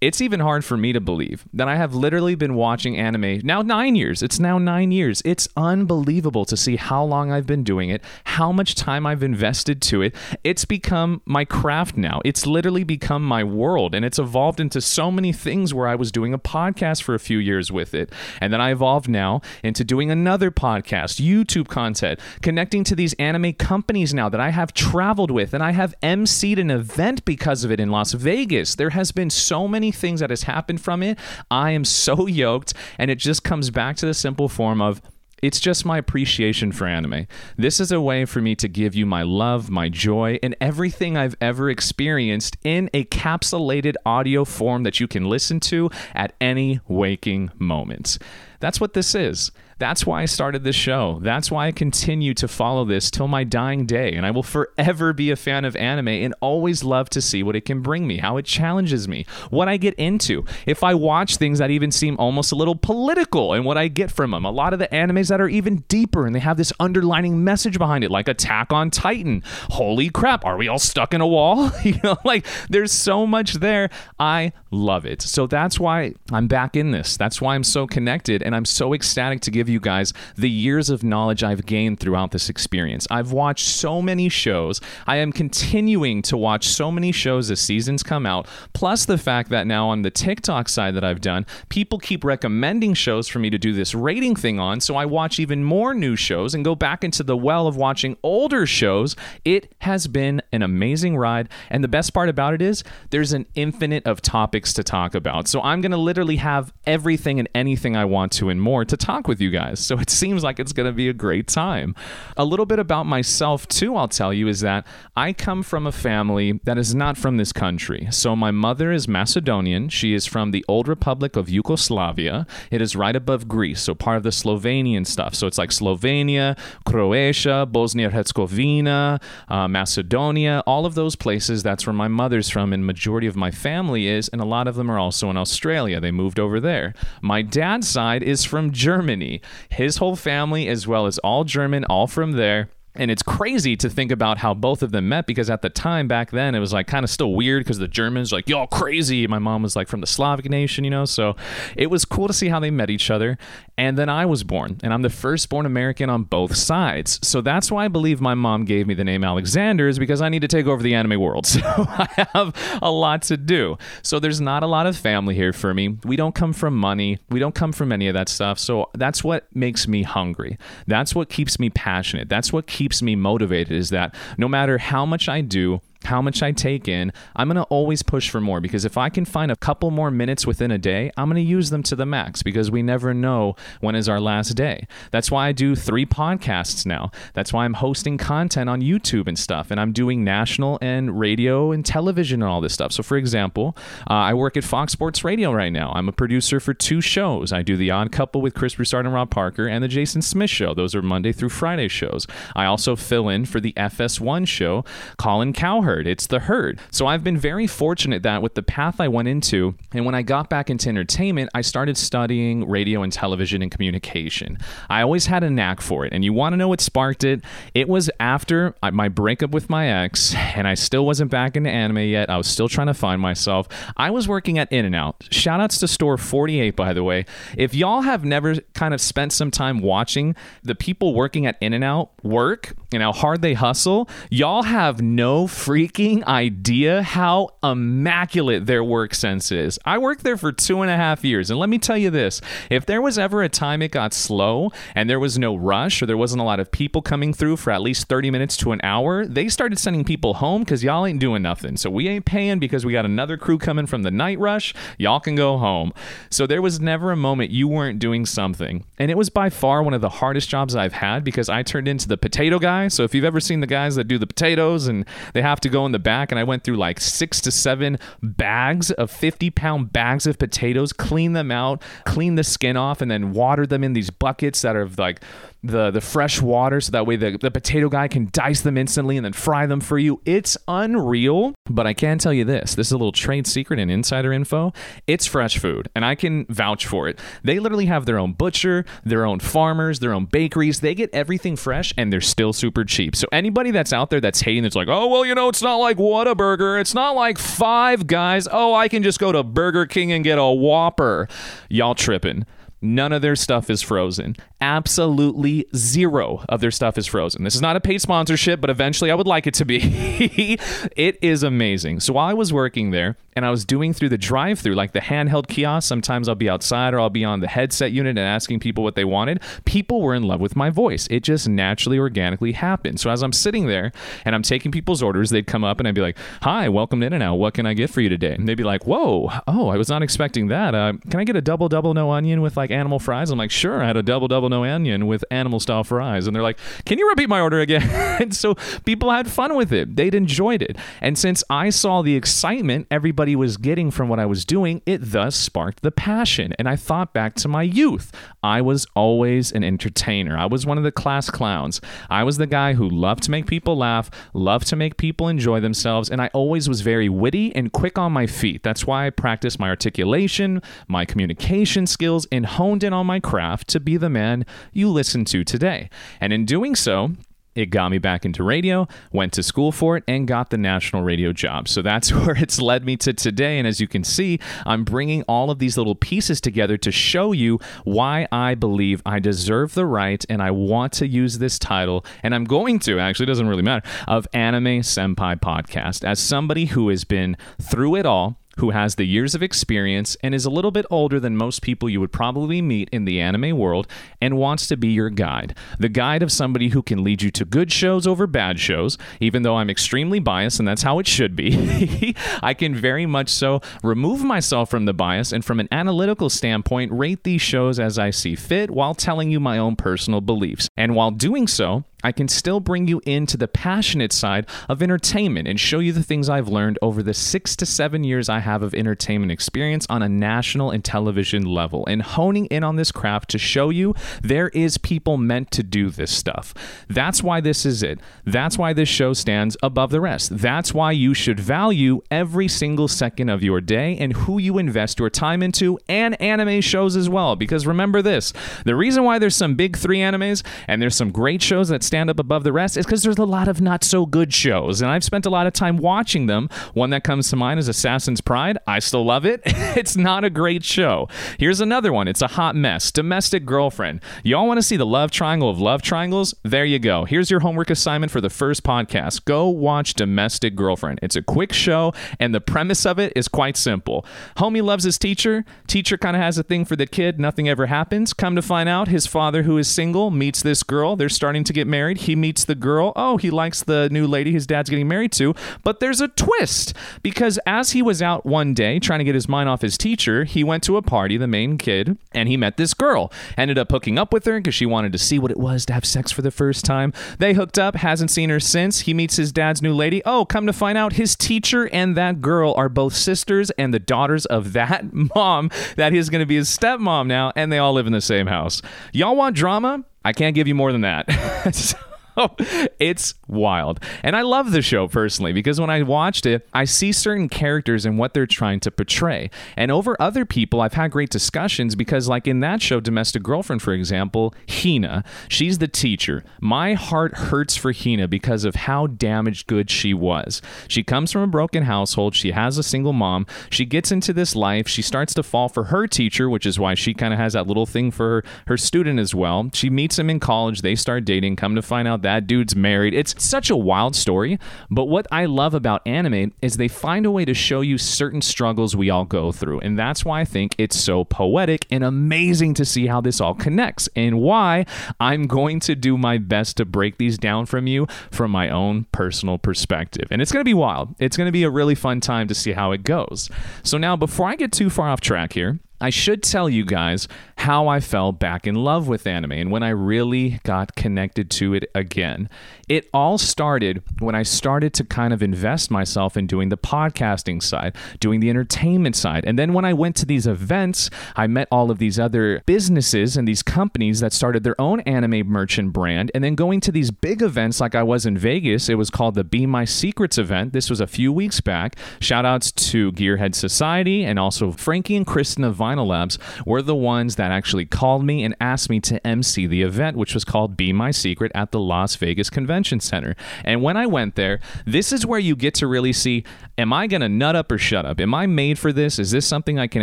[0.00, 3.62] It's even hard for me to believe that I have literally been watching anime now
[3.62, 4.22] nine years.
[4.22, 5.20] It's now nine years.
[5.24, 9.82] It's unbelievable to see how long I've been doing it, how much time I've invested
[9.82, 10.14] to it.
[10.44, 12.20] It's become my craft now.
[12.24, 16.12] It's literally become my world, and it's evolved into so many things where I was
[16.12, 18.12] doing a podcast for a few years with it.
[18.40, 23.54] And then I evolved now into doing another podcast, YouTube content, connecting to these anime
[23.54, 27.72] companies now that I have traveled with, and I have emceed an event because of
[27.72, 28.76] it in Las Vegas.
[28.76, 31.18] There has been so many many things that has happened from it.
[31.50, 35.00] I am so yoked, and it just comes back to the simple form of
[35.40, 37.28] it's just my appreciation for anime.
[37.56, 41.16] This is a way for me to give you my love, my joy, and everything
[41.16, 46.80] I've ever experienced in a capsulated audio form that you can listen to at any
[46.88, 48.18] waking moment.
[48.58, 49.52] That's what this is.
[49.78, 51.20] That's why I started this show.
[51.22, 54.14] That's why I continue to follow this till my dying day.
[54.14, 57.54] And I will forever be a fan of anime and always love to see what
[57.54, 60.44] it can bring me, how it challenges me, what I get into.
[60.66, 64.10] If I watch things that even seem almost a little political and what I get
[64.10, 66.72] from them, a lot of the animes that are even deeper and they have this
[66.80, 69.42] underlining message behind it, like Attack on Titan.
[69.70, 71.70] Holy crap, are we all stuck in a wall?
[71.84, 73.90] you know, like there's so much there.
[74.18, 75.22] I love it.
[75.22, 77.16] So that's why I'm back in this.
[77.16, 80.90] That's why I'm so connected and I'm so ecstatic to give you guys the years
[80.90, 83.06] of knowledge I've gained throughout this experience.
[83.10, 84.80] I've watched so many shows.
[85.06, 89.50] I am continuing to watch so many shows as seasons come out, plus the fact
[89.50, 93.50] that now on the TikTok side that I've done, people keep recommending shows for me
[93.50, 96.74] to do this rating thing on, so I watch even more new shows and go
[96.74, 99.16] back into the well of watching older shows.
[99.44, 103.46] It has been an amazing ride, and the best part about it is there's an
[103.54, 105.48] infinite of topics to talk about.
[105.48, 108.96] So I'm going to literally have everything and anything I want to and more to
[108.96, 109.57] talk with you guys.
[109.84, 111.94] So it seems like it's going to be a great time.
[112.36, 114.86] A little bit about myself, too, I'll tell you, is that
[115.16, 118.08] I come from a family that is not from this country.
[118.10, 119.88] So my mother is Macedonian.
[119.88, 122.46] She is from the old Republic of Yugoslavia.
[122.70, 125.34] It is right above Greece, so part of the Slovenian stuff.
[125.34, 131.62] So it's like Slovenia, Croatia, Bosnia Herzegovina, uh, Macedonia, all of those places.
[131.62, 134.76] That's where my mother's from, and majority of my family is, and a lot of
[134.76, 136.00] them are also in Australia.
[136.00, 136.94] They moved over there.
[137.20, 139.40] My dad's side is from Germany.
[139.70, 142.68] His whole family, as well as all German, all from there.
[142.98, 146.08] And it's crazy to think about how both of them met because at the time
[146.08, 149.26] back then it was like kind of still weird because the Germans like y'all crazy.
[149.26, 151.04] My mom was like from the Slavic nation, you know.
[151.04, 151.36] So
[151.76, 153.38] it was cool to see how they met each other.
[153.76, 157.20] And then I was born, and I'm the firstborn American on both sides.
[157.22, 160.28] So that's why I believe my mom gave me the name Alexander is because I
[160.28, 161.46] need to take over the anime world.
[161.58, 163.78] So I have a lot to do.
[164.02, 165.98] So there's not a lot of family here for me.
[166.04, 167.18] We don't come from money.
[167.30, 168.58] We don't come from any of that stuff.
[168.58, 170.56] So that's what makes me hungry.
[170.86, 172.28] That's what keeps me passionate.
[172.28, 176.42] That's what keeps me motivated is that no matter how much I do, how much
[176.42, 179.50] I take in, I'm going to always push for more because if I can find
[179.50, 182.42] a couple more minutes within a day, I'm going to use them to the max
[182.42, 184.86] because we never know when is our last day.
[185.10, 187.10] That's why I do three podcasts now.
[187.34, 191.72] That's why I'm hosting content on YouTube and stuff, and I'm doing national and radio
[191.72, 192.92] and television and all this stuff.
[192.92, 193.76] So, for example,
[194.08, 195.92] uh, I work at Fox Sports Radio right now.
[195.94, 197.52] I'm a producer for two shows.
[197.52, 200.50] I do The Odd Couple with Chris Broussard and Rob Parker and The Jason Smith
[200.50, 200.74] Show.
[200.74, 202.26] Those are Monday through Friday shows.
[202.54, 204.84] I also fill in for the FS1 show,
[205.18, 206.06] Colin Cowherd herd.
[206.06, 206.78] It's the herd.
[206.90, 210.20] So I've been very fortunate that with the path I went into, and when I
[210.20, 214.58] got back into entertainment, I started studying radio and television and communication.
[214.90, 216.12] I always had a knack for it.
[216.12, 217.40] And you want to know what sparked it?
[217.72, 221.98] It was after my breakup with my ex, and I still wasn't back into anime
[222.00, 222.28] yet.
[222.28, 223.66] I was still trying to find myself.
[223.96, 225.26] I was working at In N Out.
[225.30, 227.24] Shout outs to Store 48, by the way.
[227.56, 231.72] If y'all have never kind of spent some time watching the people working at In
[231.72, 235.46] N Out work and how hard they hustle, y'all have no
[235.78, 239.78] freaking idea how immaculate their work sense is.
[239.84, 242.40] I worked there for two and a half years, and let me tell you this
[242.68, 246.06] if there was ever a time it got slow and there was no rush or
[246.06, 248.80] there wasn't a lot of people coming through for at least 30 minutes to an
[248.82, 251.76] hour, they started sending people home because y'all ain't doing nothing.
[251.76, 254.74] So we ain't paying because we got another crew coming from the night rush.
[254.98, 255.92] Y'all can go home.
[256.28, 258.84] So there was never a moment you weren't doing something.
[258.98, 261.86] And it was by far one of the hardest jobs I've had because I turned
[261.86, 262.88] into the potato guy.
[262.88, 265.67] So if you've ever seen the guys that do the potatoes and they have to
[265.68, 269.50] go in the back, and I went through like six to seven bags of 50
[269.50, 273.84] pound bags of potatoes, clean them out, clean the skin off, and then water them
[273.84, 275.20] in these buckets that are like
[275.62, 279.16] the the fresh water so that way the, the potato guy can dice them instantly
[279.16, 280.20] and then fry them for you.
[280.24, 282.74] It's unreal, but I can tell you this.
[282.74, 284.72] This is a little trade secret and insider info.
[285.06, 287.18] It's fresh food, and I can vouch for it.
[287.42, 290.80] They literally have their own butcher, their own farmers, their own bakeries.
[290.80, 293.16] They get everything fresh and they're still super cheap.
[293.16, 295.76] So anybody that's out there that's hating, it's like, oh well, you know, it's not
[295.76, 296.80] like Whataburger.
[296.80, 298.46] It's not like Five Guys.
[298.50, 301.28] Oh, I can just go to Burger King and get a Whopper.
[301.68, 302.46] Y'all tripping.
[302.80, 304.36] None of their stuff is frozen.
[304.60, 307.44] Absolutely zero of their stuff is frozen.
[307.44, 309.78] This is not a paid sponsorship, but eventually I would like it to be.
[310.96, 312.00] it is amazing.
[312.00, 314.90] So while I was working there and I was doing through the drive through, like
[314.92, 318.18] the handheld kiosk, sometimes I'll be outside or I'll be on the headset unit and
[318.18, 319.40] asking people what they wanted.
[319.64, 321.06] People were in love with my voice.
[321.08, 322.98] It just naturally, organically happened.
[322.98, 323.92] So as I'm sitting there
[324.24, 327.06] and I'm taking people's orders, they'd come up and I'd be like, Hi, welcome to
[327.06, 327.36] In N Out.
[327.36, 328.34] What can I get for you today?
[328.34, 330.74] And they'd be like, Whoa, oh, I was not expecting that.
[330.74, 333.30] Uh, can I get a double, double, no onion with like animal fries?
[333.30, 333.84] I'm like, Sure.
[333.84, 336.26] I had a double, double, no onion with animal style fries.
[336.26, 337.82] And they're like, Can you repeat my order again?
[338.20, 339.94] and so people had fun with it.
[339.94, 340.76] They'd enjoyed it.
[341.00, 344.98] And since I saw the excitement everybody was getting from what I was doing, it
[345.02, 346.54] thus sparked the passion.
[346.58, 348.12] And I thought back to my youth.
[348.42, 350.36] I was always an entertainer.
[350.36, 351.80] I was one of the class clowns.
[352.10, 355.60] I was the guy who loved to make people laugh, loved to make people enjoy
[355.60, 358.62] themselves, and I always was very witty and quick on my feet.
[358.62, 363.68] That's why I practiced my articulation, my communication skills, and honed in on my craft
[363.68, 365.90] to be the man you listen to today.
[366.20, 367.12] And in doing so,
[367.58, 371.02] It got me back into radio, went to school for it, and got the national
[371.02, 371.66] radio job.
[371.66, 373.58] So that's where it's led me to today.
[373.58, 377.32] And as you can see, I'm bringing all of these little pieces together to show
[377.32, 382.06] you why I believe I deserve the right and I want to use this title.
[382.22, 386.04] And I'm going to, actually, it doesn't really matter, of Anime Senpai Podcast.
[386.04, 390.34] As somebody who has been through it all, who has the years of experience and
[390.34, 393.56] is a little bit older than most people you would probably meet in the anime
[393.56, 393.86] world
[394.20, 395.56] and wants to be your guide.
[395.78, 399.42] The guide of somebody who can lead you to good shows over bad shows, even
[399.42, 402.14] though I'm extremely biased and that's how it should be.
[402.42, 406.92] I can very much so remove myself from the bias and from an analytical standpoint
[406.92, 410.68] rate these shows as I see fit while telling you my own personal beliefs.
[410.76, 415.48] And while doing so, I can still bring you into the passionate side of entertainment
[415.48, 418.62] and show you the things I've learned over the six to seven years I have
[418.62, 423.30] of entertainment experience on a national and television level, and honing in on this craft
[423.30, 426.54] to show you there is people meant to do this stuff.
[426.88, 427.98] That's why this is it.
[428.24, 430.38] That's why this show stands above the rest.
[430.38, 435.00] That's why you should value every single second of your day and who you invest
[435.00, 437.34] your time into, and anime shows as well.
[437.34, 438.32] Because remember this
[438.64, 442.10] the reason why there's some big three animes and there's some great shows that stand
[442.10, 444.82] up above the rest is because there's a lot of not so good shows.
[444.82, 446.48] And I've spent a lot of time watching them.
[446.74, 448.58] One that comes to mind is Assassin's Pride.
[448.66, 449.40] I still love it.
[449.46, 451.08] it's not a great show.
[451.38, 452.06] Here's another one.
[452.06, 452.92] It's a hot mess.
[452.92, 454.00] Domestic Girlfriend.
[454.22, 456.34] Y'all want to see the love triangle of love triangles?
[456.44, 457.06] There you go.
[457.06, 459.24] Here's your homework assignment for the first podcast.
[459.24, 461.00] Go watch Domestic Girlfriend.
[461.02, 464.04] It's a quick show, and the premise of it is quite simple.
[464.36, 465.44] Homie loves his teacher.
[465.66, 467.18] Teacher kind of has a thing for the kid.
[467.18, 468.12] Nothing ever happens.
[468.12, 470.94] Come to find out, his father, who is single, meets this girl.
[470.94, 471.98] They're starting to get married married.
[471.98, 472.92] He meets the girl.
[472.96, 475.32] Oh, he likes the new lady his dad's getting married to.
[475.62, 479.28] But there's a twist because as he was out one day trying to get his
[479.28, 482.56] mind off his teacher, he went to a party, the main kid, and he met
[482.56, 483.12] this girl.
[483.36, 485.72] Ended up hooking up with her because she wanted to see what it was to
[485.72, 486.92] have sex for the first time.
[487.20, 488.80] They hooked up, hasn't seen her since.
[488.80, 490.02] He meets his dad's new lady.
[490.04, 493.78] Oh, come to find out, his teacher and that girl are both sisters and the
[493.78, 497.72] daughters of that mom that is going to be his stepmom now, and they all
[497.72, 498.62] live in the same house.
[498.92, 499.84] Y'all want drama?
[500.08, 501.04] I can't give you more than that.
[501.54, 501.76] so,
[502.78, 503.80] it's wild.
[504.02, 507.86] And I love the show personally because when I watched it, I see certain characters
[507.86, 509.30] and what they're trying to portray.
[509.56, 513.62] And over other people, I've had great discussions because, like in that show, Domestic Girlfriend,
[513.62, 516.24] for example, Hina, she's the teacher.
[516.40, 520.42] My heart hurts for Hina because of how damaged good she was.
[520.66, 524.34] She comes from a broken household, she has a single mom, she gets into this
[524.34, 527.34] life, she starts to fall for her teacher, which is why she kind of has
[527.34, 529.50] that little thing for her, her student as well.
[529.52, 532.94] She meets him in college, they start dating, come to find out that dude's married.
[532.94, 534.38] It's such a wild story,
[534.70, 538.22] but what I love about anime is they find a way to show you certain
[538.22, 539.60] struggles we all go through.
[539.60, 543.34] And that's why I think it's so poetic and amazing to see how this all
[543.34, 544.66] connects and why
[545.00, 548.86] I'm going to do my best to break these down from you from my own
[548.92, 550.08] personal perspective.
[550.10, 550.94] And it's going to be wild.
[550.98, 553.30] It's going to be a really fun time to see how it goes.
[553.62, 557.06] So now before I get too far off track here, I should tell you guys
[557.36, 561.54] how I fell back in love with anime and when I really got connected to
[561.54, 562.28] it again.
[562.68, 567.42] It all started when I started to kind of invest myself in doing the podcasting
[567.42, 569.24] side, doing the entertainment side.
[569.24, 573.16] And then when I went to these events, I met all of these other businesses
[573.16, 576.10] and these companies that started their own anime merchant brand.
[576.12, 579.14] And then going to these big events like I was in Vegas, it was called
[579.14, 580.52] the Be My Secrets event.
[580.52, 581.76] This was a few weeks back.
[582.00, 586.74] Shout outs to Gearhead Society and also Frankie and Kristen of Vinyl Labs were the
[586.74, 590.56] ones that actually called me and asked me to MC the event, which was called
[590.56, 593.14] Be My Secret at the Las Vegas Convention Center.
[593.44, 596.24] And when I went there, this is where you get to really see
[596.56, 598.00] am I going to nut up or shut up?
[598.00, 598.98] Am I made for this?
[598.98, 599.82] Is this something I can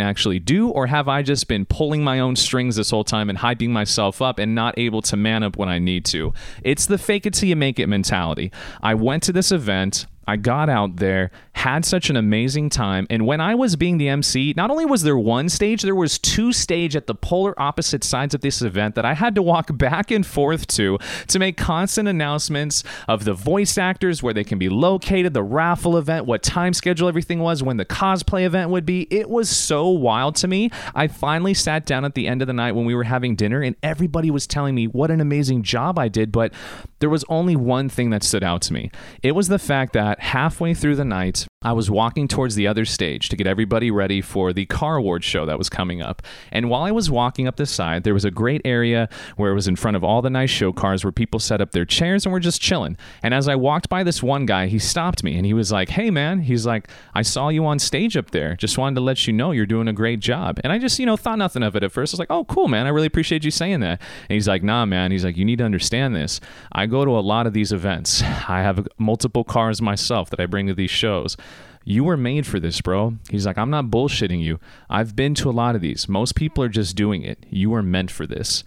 [0.00, 0.68] actually do?
[0.68, 4.20] Or have I just been pulling my own strings this whole time and hyping myself
[4.20, 6.34] up and not able to man up when I need to?
[6.62, 8.52] It's the fake it till you make it mentality.
[8.82, 10.06] I went to this event.
[10.26, 14.08] I got out there, had such an amazing time, and when I was being the
[14.08, 18.02] MC, not only was there one stage, there was two stage at the polar opposite
[18.02, 21.56] sides of this event that I had to walk back and forth to to make
[21.56, 26.42] constant announcements of the voice actors, where they can be located, the raffle event, what
[26.42, 29.06] time schedule everything was, when the cosplay event would be.
[29.10, 30.70] It was so wild to me.
[30.94, 33.62] I finally sat down at the end of the night when we were having dinner,
[33.62, 36.52] and everybody was telling me what an amazing job I did, but
[36.98, 38.90] there was only one thing that stood out to me.
[39.22, 42.84] It was the fact that halfway through the night, I was walking towards the other
[42.84, 46.22] stage to get everybody ready for the car award show that was coming up.
[46.52, 49.54] And while I was walking up the side, there was a great area where it
[49.54, 52.24] was in front of all the nice show cars where people set up their chairs
[52.24, 52.96] and were just chilling.
[53.22, 55.88] And as I walked by this one guy, he stopped me and he was like,
[55.88, 58.54] Hey man, he's like, I saw you on stage up there.
[58.54, 60.60] Just wanted to let you know you're doing a great job.
[60.62, 62.12] And I just, you know, thought nothing of it at first.
[62.12, 62.86] I was like, Oh, cool, man.
[62.86, 64.00] I really appreciate you saying that.
[64.28, 65.10] And he's like, Nah, man.
[65.10, 66.40] He's like, You need to understand this.
[66.70, 68.22] I go to a lot of these events.
[68.22, 71.36] I have multiple cars myself that I bring to these shows.
[71.84, 73.16] You were made for this, bro.
[73.30, 74.58] He's like, I'm not bullshitting you.
[74.90, 76.08] I've been to a lot of these.
[76.08, 77.46] Most people are just doing it.
[77.48, 78.64] You were meant for this.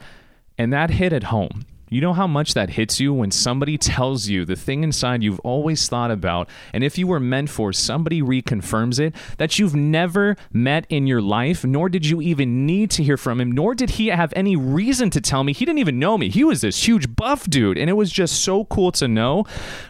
[0.58, 1.66] And that hit at home.
[1.92, 5.40] You know how much that hits you when somebody tells you the thing inside you've
[5.40, 10.36] always thought about, and if you were meant for, somebody reconfirms it that you've never
[10.54, 13.92] met in your life, nor did you even need to hear from him, nor did
[13.92, 15.52] he have any reason to tell me.
[15.52, 16.30] He didn't even know me.
[16.30, 19.46] He was this huge buff dude, and it was just so cool to know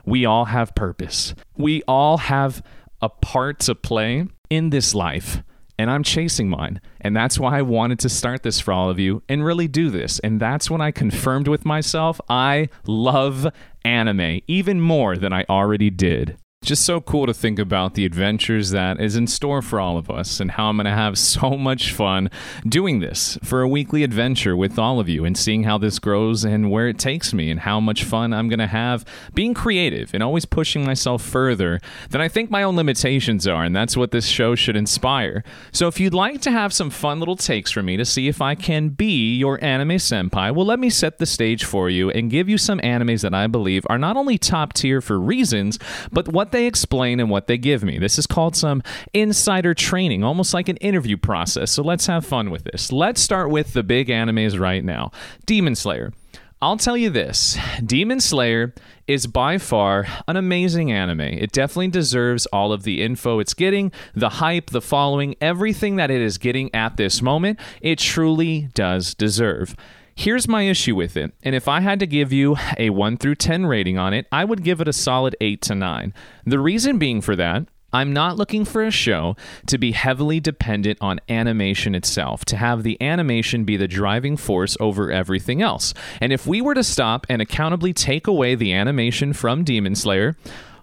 [0.05, 1.35] we all have purpose.
[1.57, 2.63] We all have
[3.01, 5.43] a part to play in this life
[5.79, 6.81] and I'm chasing mine.
[6.99, 9.89] And that's why I wanted to start this for all of you and really do
[9.89, 10.19] this.
[10.19, 13.47] And that's when I confirmed with myself I love
[13.85, 16.37] anime even more than I already did.
[16.61, 20.11] Just so cool to think about the adventures that is in store for all of
[20.11, 22.29] us and how I'm going to have so much fun
[22.67, 26.43] doing this for a weekly adventure with all of you and seeing how this grows
[26.43, 30.13] and where it takes me and how much fun I'm going to have being creative
[30.13, 33.63] and always pushing myself further than I think my own limitations are.
[33.63, 35.45] And that's what this show should inspire.
[35.71, 38.41] So if you'd like to have some fun little takes from me to see if
[38.41, 42.29] I can be your anime senpai, well, let me set the stage for you and
[42.29, 45.79] give you some animes that I believe are not only top tier for reasons,
[46.11, 47.97] but what they explain and what they give me.
[47.97, 48.83] This is called some
[49.13, 51.71] insider training, almost like an interview process.
[51.71, 52.91] So let's have fun with this.
[52.91, 55.11] Let's start with the big animes right now
[55.45, 56.13] Demon Slayer.
[56.61, 58.73] I'll tell you this Demon Slayer
[59.07, 61.21] is by far an amazing anime.
[61.21, 66.11] It definitely deserves all of the info it's getting, the hype, the following, everything that
[66.11, 67.59] it is getting at this moment.
[67.81, 69.73] It truly does deserve.
[70.19, 71.31] Here's my issue with it.
[71.43, 74.43] And if I had to give you a 1 through 10 rating on it, I
[74.43, 76.13] would give it a solid 8 to 9.
[76.45, 80.97] The reason being for that I'm not looking for a show to be heavily dependent
[80.99, 85.93] on animation itself, to have the animation be the driving force over everything else.
[86.19, 90.35] And if we were to stop and accountably take away the animation from Demon Slayer,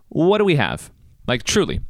[0.09, 0.91] what do we have?
[1.27, 1.83] Like, truly,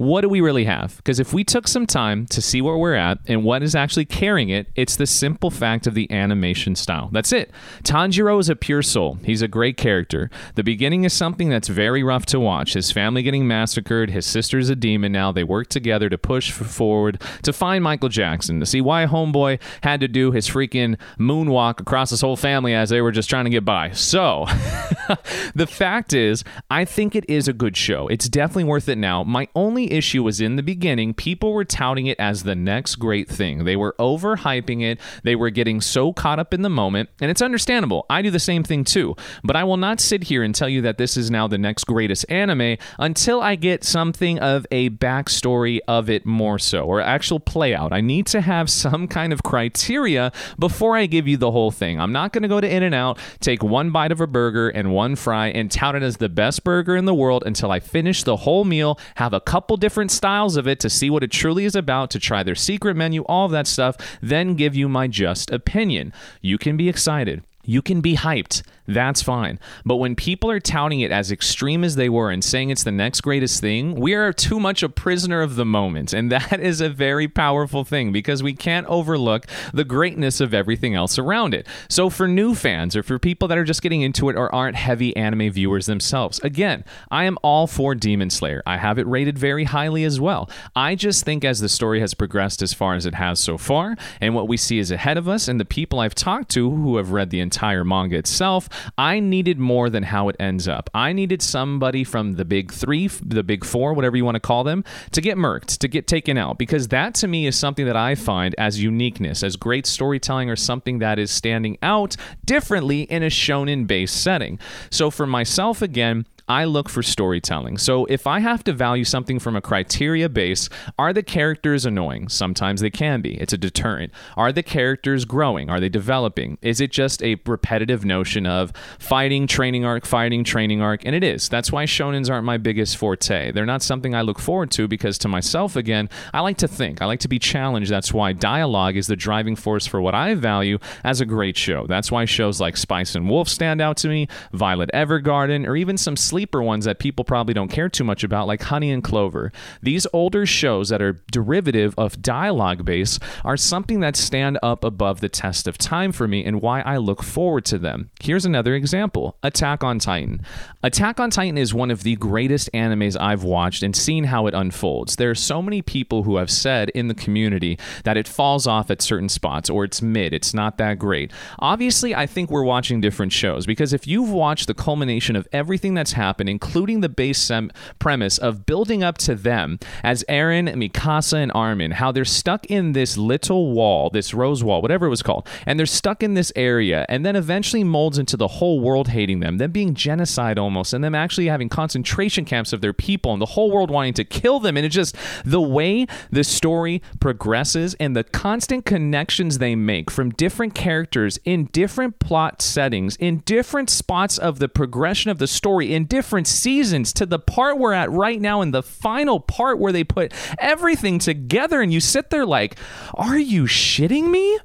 [0.00, 0.96] what do we really have?
[0.96, 4.06] Because if we took some time to see where we're at and what is actually
[4.06, 7.10] carrying it, it's the simple fact of the animation style.
[7.12, 7.50] That's it.
[7.82, 9.18] Tanjiro is a pure soul.
[9.24, 10.30] He's a great character.
[10.54, 12.72] The beginning is something that's very rough to watch.
[12.72, 15.32] His family getting massacred, his sister's a demon now.
[15.32, 20.00] They work together to push forward to find Michael Jackson, to see why Homeboy had
[20.00, 23.50] to do his freaking moonwalk across his whole family as they were just trying to
[23.50, 23.90] get by.
[23.90, 24.46] So,
[25.54, 28.08] the fact is, I think it is a good show.
[28.08, 29.22] It's definitely worth it now.
[29.24, 33.28] My only issue was in the beginning, people were touting it as the next great
[33.28, 33.64] thing.
[33.64, 35.00] They were overhyping it.
[35.22, 38.06] They were getting so caught up in the moment, and it's understandable.
[38.08, 39.16] I do the same thing too.
[39.42, 41.84] But I will not sit here and tell you that this is now the next
[41.84, 47.40] greatest anime until I get something of a backstory of it more so, or actual
[47.40, 47.92] play out.
[47.92, 52.00] I need to have some kind of criteria before I give you the whole thing.
[52.00, 54.68] I'm not going to go to In N Out, take one bite of a burger
[54.68, 57.80] and one fry, and tout it as the best burger in the world until I
[57.80, 61.30] finish the whole meal, have a couple different styles of it to see what it
[61.30, 64.88] truly is about, to try their secret menu, all of that stuff, then give you
[64.88, 66.12] my just opinion.
[66.40, 67.42] You can be excited.
[67.64, 68.62] You can be hyped.
[68.86, 69.58] That's fine.
[69.84, 72.90] But when people are touting it as extreme as they were and saying it's the
[72.90, 76.12] next greatest thing, we are too much a prisoner of the moment.
[76.12, 80.94] And that is a very powerful thing because we can't overlook the greatness of everything
[80.94, 81.66] else around it.
[81.88, 84.76] So, for new fans or for people that are just getting into it or aren't
[84.76, 88.62] heavy anime viewers themselves, again, I am all for Demon Slayer.
[88.66, 90.50] I have it rated very highly as well.
[90.74, 93.96] I just think as the story has progressed as far as it has so far,
[94.20, 96.96] and what we see is ahead of us, and the people I've talked to who
[96.96, 100.90] have read the entire manga itself, I needed more than how it ends up.
[100.94, 104.64] I needed somebody from the big three, the big four, whatever you want to call
[104.64, 107.96] them, to get murked, to get taken out, because that to me is something that
[107.96, 113.22] I find as uniqueness, as great storytelling, or something that is standing out differently in
[113.22, 114.58] a shonen based setting.
[114.90, 117.78] So for myself, again, I look for storytelling.
[117.78, 122.28] So if I have to value something from a criteria base, are the characters annoying?
[122.28, 123.40] Sometimes they can be.
[123.40, 124.12] It's a deterrent.
[124.36, 125.70] Are the characters growing?
[125.70, 126.58] Are they developing?
[126.60, 131.06] Is it just a repetitive notion of fighting, training arc, fighting, training arc?
[131.06, 131.48] And it is.
[131.48, 133.52] That's why shonens aren't my biggest forte.
[133.52, 137.00] They're not something I look forward to because to myself, again, I like to think.
[137.00, 137.92] I like to be challenged.
[137.92, 141.86] That's why dialogue is the driving force for what I value as a great show.
[141.86, 145.96] That's why shows like Spice and Wolf stand out to me, Violet Evergarden, or even
[145.96, 149.04] some sleep sleeper ones that people probably don't care too much about, like Honey and
[149.04, 149.52] Clover.
[149.82, 155.20] These older shows that are derivative of dialogue base are something that stand up above
[155.20, 158.08] the test of time for me and why I look forward to them.
[158.22, 160.40] Here's another example Attack on Titan.
[160.82, 164.54] Attack on Titan is one of the greatest animes I've watched and seen how it
[164.54, 165.16] unfolds.
[165.16, 168.90] There are so many people who have said in the community that it falls off
[168.90, 171.32] at certain spots or it's mid, it's not that great.
[171.58, 175.92] Obviously, I think we're watching different shows because if you've watched the culmination of everything
[175.92, 181.38] that's happened, including the base sem- premise of building up to them as Eren, Mikasa,
[181.38, 185.22] and Armin, how they're stuck in this little wall, this rose wall, whatever it was
[185.22, 189.08] called, and they're stuck in this area, and then eventually molds into the whole world
[189.08, 193.32] hating them, them being genocide almost, and them actually having concentration camps of their people,
[193.32, 194.76] and the whole world wanting to kill them.
[194.76, 200.30] And it's just the way the story progresses and the constant connections they make from
[200.30, 205.92] different characters in different plot settings, in different spots of the progression of the story,
[205.92, 209.92] in different seasons, to the part we're at right now, in the final part where
[209.92, 212.78] they put everything together, and you sit there like,
[213.14, 214.58] are you shitting me?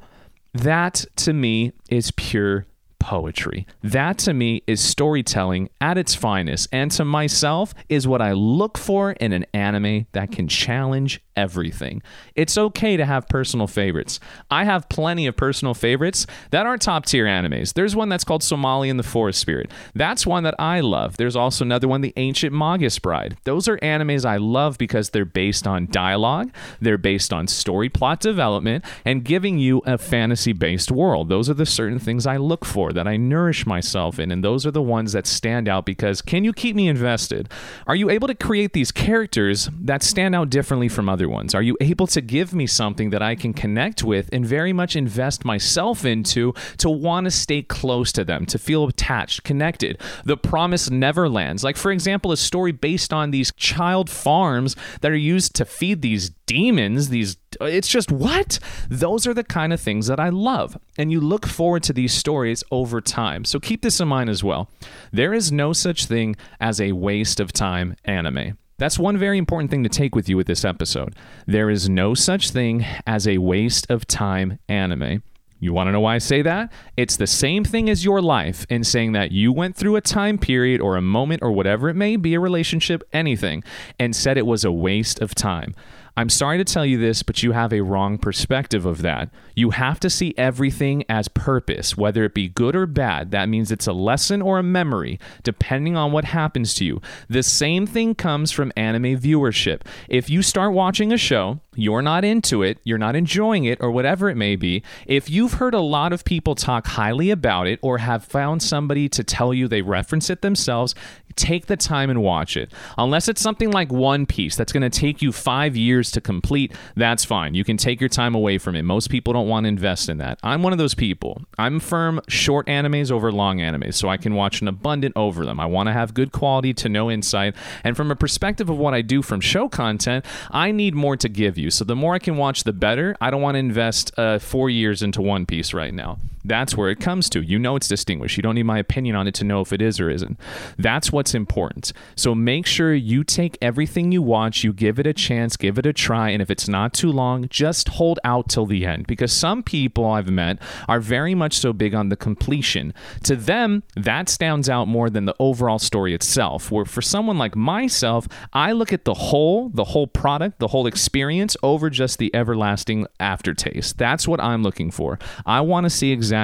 [0.54, 2.66] That to me is pure
[3.00, 3.68] poetry.
[3.84, 8.78] That to me is storytelling at its finest, and to myself is what I look
[8.78, 12.02] for in an anime that can challenge everything.
[12.36, 14.20] It's okay to have personal favorites.
[14.50, 17.74] I have plenty of personal favorites that aren't top tier animes.
[17.74, 19.72] There's one that's called Somali and the Forest Spirit.
[19.94, 21.18] That's one that I love.
[21.18, 23.38] There's also another one, The Ancient Magus Bride.
[23.44, 28.20] Those are animes I love because they're based on dialogue, they're based on story plot
[28.20, 31.30] development, and giving you a fantasy based world.
[31.30, 34.66] Those are the certain things I look for that I nourish myself in, and those
[34.66, 37.50] are the ones that stand out because can you keep me invested?
[37.88, 41.56] Are you able to create these characters that stand out differently from other ones?
[41.56, 44.96] Are you able to give me something that I can connect with and very much
[44.96, 50.00] invest myself into to want to stay close to them, to feel attached, connected?
[50.24, 51.64] The promise never lands.
[51.64, 56.02] Like, for example, a story based on these child farms that are used to feed
[56.02, 58.60] these demons, these it's just what?
[58.90, 60.78] Those are the kind of things that I love.
[60.98, 63.46] And you look forward to these stories over time.
[63.46, 64.70] So keep this in mind as well.
[65.12, 68.58] There is no such thing as a waste of time anime.
[68.78, 71.16] That's one very important thing to take with you with this episode.
[71.48, 75.24] There is no such thing as a waste of time anime.
[75.62, 76.74] You want to know why I say that?
[76.98, 80.38] It's the same thing as your life in saying that you went through a time
[80.38, 83.64] period or a moment or whatever it may be, a relationship, anything,
[83.98, 85.74] and said it was a waste of time.
[86.18, 89.30] I'm sorry to tell you this, but you have a wrong perspective of that.
[89.54, 93.32] You have to see everything as purpose, whether it be good or bad.
[93.32, 97.02] That means it's a lesson or a memory, depending on what happens to you.
[97.28, 99.82] The same thing comes from anime viewership.
[100.08, 103.92] If you start watching a show, you're not into it, you're not enjoying it, or
[103.92, 107.78] whatever it may be, if you've heard a lot of people talk highly about it
[107.82, 110.96] or have found somebody to tell you they reference it themselves,
[111.36, 112.72] take the time and watch it.
[112.98, 116.74] Unless it's something like One Piece that's going to take you five years to complete,
[116.96, 117.54] that's fine.
[117.54, 118.84] You can take your time away from it.
[118.84, 120.40] Most people don't want to invest in that.
[120.44, 121.42] I'm one of those people.
[121.58, 125.60] I'm firm short animes over long animes, so I can watch an abundant over them.
[125.60, 127.56] I want to have good quality to no insight.
[127.84, 131.30] And from a perspective of what I do from show content, I need more to
[131.30, 131.70] give you.
[131.72, 133.16] So the more I can watch, the better.
[133.22, 136.18] I don't want to invest uh, four years into One Piece right now.
[136.48, 137.42] That's where it comes to.
[137.42, 138.38] You know it's distinguished.
[138.38, 140.40] You don't need my opinion on it to know if it is or isn't.
[140.78, 141.92] That's what's important.
[142.16, 145.86] So make sure you take everything you watch, you give it a chance, give it
[145.86, 149.08] a try, and if it's not too long, just hold out till the end.
[149.08, 152.94] Because some people I've met are very much so big on the completion.
[153.24, 156.72] To them, that stands out more than the overall story itself.
[156.72, 160.86] Where for someone like myself, I look at the whole, the whole product, the whole
[160.86, 163.98] experience over just the everlasting aftertaste.
[163.98, 165.18] That's what I'm looking for.
[165.46, 166.35] I want to see exactly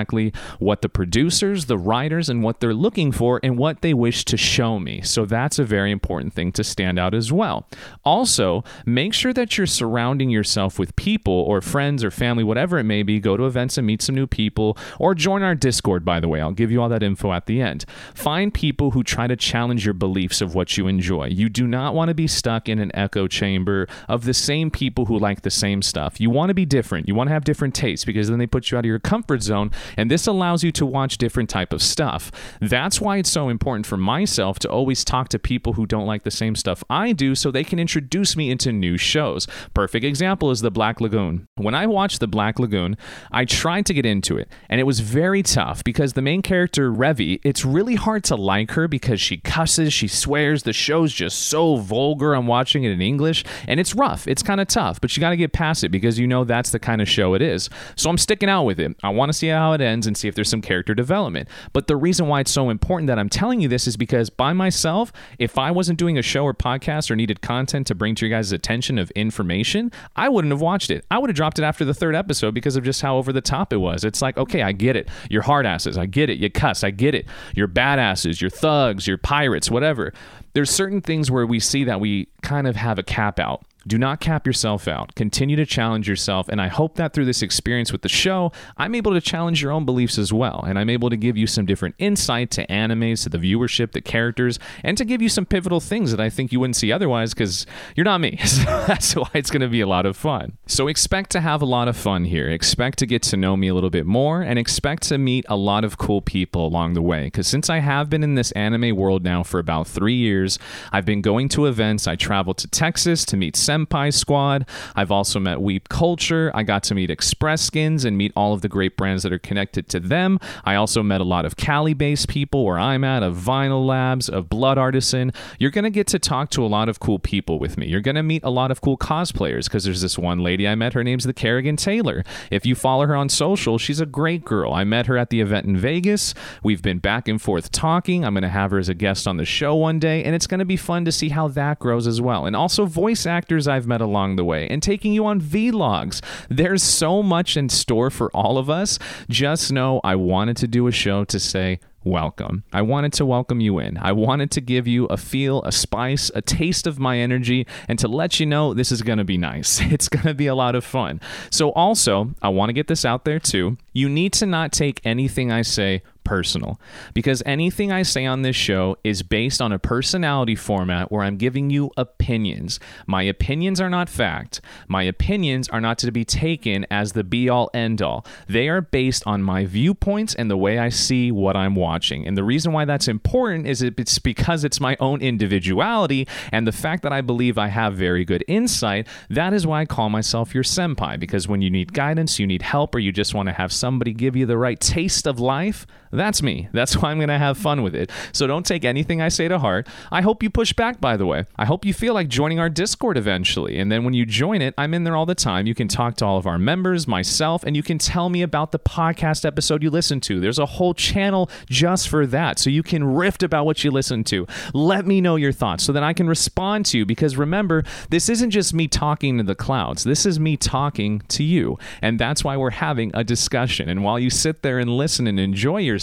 [0.59, 4.37] what the producers, the writers, and what they're looking for and what they wish to
[4.37, 5.01] show me.
[5.01, 7.67] So that's a very important thing to stand out as well.
[8.03, 12.83] Also, make sure that you're surrounding yourself with people or friends or family, whatever it
[12.83, 13.19] may be.
[13.19, 16.41] Go to events and meet some new people or join our Discord, by the way.
[16.41, 17.85] I'll give you all that info at the end.
[18.13, 21.27] Find people who try to challenge your beliefs of what you enjoy.
[21.27, 25.05] You do not want to be stuck in an echo chamber of the same people
[25.05, 26.19] who like the same stuff.
[26.19, 27.07] You want to be different.
[27.07, 29.43] You want to have different tastes because then they put you out of your comfort
[29.43, 32.31] zone and this allows you to watch different type of stuff.
[32.59, 36.23] That's why it's so important for myself to always talk to people who don't like
[36.23, 39.47] the same stuff I do so they can introduce me into new shows.
[39.73, 41.47] Perfect example is The Black Lagoon.
[41.55, 42.97] When I watched The Black Lagoon,
[43.31, 46.91] I tried to get into it and it was very tough because the main character
[46.91, 51.47] Revy, it's really hard to like her because she cusses, she swears, the show's just
[51.47, 52.33] so vulgar.
[52.33, 54.27] I'm watching it in English and it's rough.
[54.27, 56.71] It's kind of tough, but you got to get past it because you know that's
[56.71, 57.69] the kind of show it is.
[57.95, 58.95] So I'm sticking out with it.
[59.03, 61.47] I want to see how how it ends and see if there's some character development.
[61.73, 64.53] But the reason why it's so important that I'm telling you this is because by
[64.53, 68.27] myself, if I wasn't doing a show or podcast or needed content to bring to
[68.27, 71.05] your guys' attention of information, I wouldn't have watched it.
[71.09, 73.41] I would have dropped it after the third episode because of just how over the
[73.41, 74.03] top it was.
[74.03, 75.09] It's like, okay, I get it.
[75.29, 75.97] You're hard asses.
[75.97, 76.37] I get it.
[76.37, 76.83] You cuss.
[76.83, 77.25] I get it.
[77.55, 78.41] You're badasses.
[78.41, 79.07] You're thugs.
[79.07, 79.71] You're pirates.
[79.71, 80.13] Whatever.
[80.53, 83.63] There's certain things where we see that we kind of have a cap out.
[83.87, 85.15] Do not cap yourself out.
[85.15, 86.47] Continue to challenge yourself.
[86.47, 89.71] And I hope that through this experience with the show, I'm able to challenge your
[89.71, 90.63] own beliefs as well.
[90.67, 94.01] And I'm able to give you some different insight to animes, to the viewership, the
[94.01, 97.33] characters, and to give you some pivotal things that I think you wouldn't see otherwise
[97.33, 97.65] because
[97.95, 98.39] you're not me.
[98.51, 100.57] So that's why it's going to be a lot of fun.
[100.67, 102.49] So expect to have a lot of fun here.
[102.49, 105.55] Expect to get to know me a little bit more and expect to meet a
[105.55, 107.25] lot of cool people along the way.
[107.25, 110.59] Because since I have been in this anime world now for about three years,
[110.91, 112.07] I've been going to events.
[112.07, 114.67] I traveled to Texas to meet Senpai Squad.
[114.95, 116.51] I've also met Weep Culture.
[116.53, 119.39] I got to meet Express Skins and meet all of the great brands that are
[119.39, 120.39] connected to them.
[120.65, 124.27] I also met a lot of Cali based people where I'm at, of Vinyl Labs,
[124.27, 125.31] of Blood Artisan.
[125.57, 127.87] You're going to get to talk to a lot of cool people with me.
[127.87, 130.75] You're going to meet a lot of cool cosplayers because there's this one lady I
[130.75, 130.93] met.
[130.93, 132.23] Her name's the Kerrigan Taylor.
[132.49, 134.73] If you follow her on social, she's a great girl.
[134.73, 136.33] I met her at the event in Vegas.
[136.63, 138.25] We've been back and forth talking.
[138.25, 140.47] I'm going to have her as a guest on the show one day, and it's
[140.47, 142.45] going to be fun to see how that grows as well.
[142.45, 146.21] And also voice actors I've met along the way and taking you on vlogs.
[146.49, 148.99] There's so much in store for all of us.
[149.29, 152.63] Just know I wanted to do a show to say, welcome.
[152.73, 153.97] I wanted to welcome you in.
[153.97, 157.99] I wanted to give you a feel, a spice, a taste of my energy, and
[157.99, 159.81] to let you know this is going to be nice.
[159.91, 161.19] It's going to be a lot of fun.
[161.49, 163.77] So, also, I want to get this out there too.
[163.93, 166.79] You need to not take anything I say personal
[167.13, 171.37] because anything I say on this show is based on a personality format where I'm
[171.37, 172.79] giving you opinions.
[173.07, 174.61] My opinions are not fact.
[174.87, 178.25] My opinions are not to be taken as the be all end all.
[178.47, 182.27] They are based on my viewpoints and the way I see what I'm watching.
[182.27, 186.71] And the reason why that's important is it's because it's my own individuality and the
[186.71, 189.07] fact that I believe I have very good insight.
[189.29, 192.61] That is why I call myself your senpai because when you need guidance, you need
[192.61, 195.85] help, or you just want to have somebody give you the right taste of life,
[196.11, 196.69] that's me.
[196.73, 198.11] That's why I'm going to have fun with it.
[198.33, 199.87] So don't take anything I say to heart.
[200.11, 201.45] I hope you push back, by the way.
[201.57, 203.79] I hope you feel like joining our Discord eventually.
[203.79, 205.67] And then when you join it, I'm in there all the time.
[205.67, 208.71] You can talk to all of our members, myself, and you can tell me about
[208.71, 210.39] the podcast episode you listen to.
[210.39, 212.59] There's a whole channel just for that.
[212.59, 214.45] So you can rift about what you listen to.
[214.73, 217.05] Let me know your thoughts so that I can respond to you.
[217.05, 221.43] Because remember, this isn't just me talking to the clouds, this is me talking to
[221.43, 221.77] you.
[222.01, 223.89] And that's why we're having a discussion.
[223.89, 226.00] And while you sit there and listen and enjoy yourself,